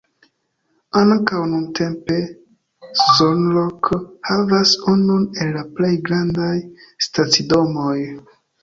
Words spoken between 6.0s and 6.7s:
grandaj